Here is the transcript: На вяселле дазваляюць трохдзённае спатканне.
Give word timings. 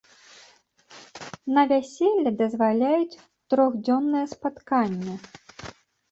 На 1.57 1.61
вяселле 1.71 2.31
дазваляюць 2.39 3.19
трохдзённае 3.55 4.23
спатканне. 4.33 5.15